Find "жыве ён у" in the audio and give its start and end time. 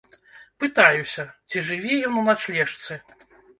1.69-2.25